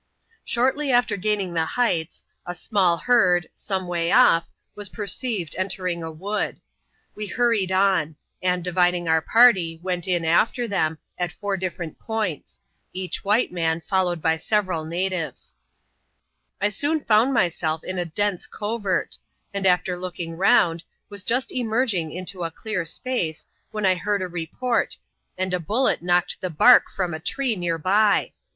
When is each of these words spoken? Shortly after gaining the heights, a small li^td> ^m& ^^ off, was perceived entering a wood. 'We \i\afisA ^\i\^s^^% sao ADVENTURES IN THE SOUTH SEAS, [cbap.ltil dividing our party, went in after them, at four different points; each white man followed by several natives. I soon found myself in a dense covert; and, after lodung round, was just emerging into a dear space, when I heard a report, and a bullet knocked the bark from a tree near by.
Shortly 0.43 0.91
after 0.91 1.15
gaining 1.15 1.53
the 1.53 1.63
heights, 1.77 2.23
a 2.47 2.55
small 2.55 3.01
li^td> 3.01 3.45
^m& 3.53 3.87
^^ 3.87 4.15
off, 4.15 4.49
was 4.73 4.89
perceived 4.89 5.53
entering 5.59 6.01
a 6.01 6.09
wood. 6.09 6.59
'We 7.13 7.25
\i\afisA 7.25 7.37
^\i\^s^^% 7.37 7.37
sao 7.37 7.43
ADVENTURES 7.43 7.61
IN 7.61 7.65
THE 7.67 7.69
SOUTH 7.69 7.93
SEAS, 7.93 8.17
[cbap.ltil 8.41 8.63
dividing 8.63 9.07
our 9.07 9.21
party, 9.21 9.79
went 9.83 10.07
in 10.07 10.25
after 10.25 10.67
them, 10.67 10.97
at 11.19 11.31
four 11.31 11.55
different 11.55 11.99
points; 11.99 12.61
each 12.93 13.23
white 13.23 13.51
man 13.51 13.79
followed 13.79 14.23
by 14.23 14.37
several 14.37 14.85
natives. 14.85 15.55
I 16.59 16.69
soon 16.69 17.01
found 17.03 17.31
myself 17.35 17.83
in 17.83 17.99
a 17.99 18.05
dense 18.05 18.47
covert; 18.47 19.19
and, 19.53 19.67
after 19.67 19.95
lodung 19.97 20.35
round, 20.35 20.83
was 21.09 21.23
just 21.23 21.51
emerging 21.51 22.11
into 22.11 22.43
a 22.43 22.51
dear 22.63 22.85
space, 22.85 23.45
when 23.69 23.85
I 23.85 23.93
heard 23.93 24.23
a 24.23 24.27
report, 24.27 24.97
and 25.37 25.53
a 25.53 25.59
bullet 25.59 26.01
knocked 26.01 26.41
the 26.41 26.49
bark 26.49 26.89
from 26.89 27.13
a 27.13 27.19
tree 27.19 27.55
near 27.55 27.77
by. 27.77 28.33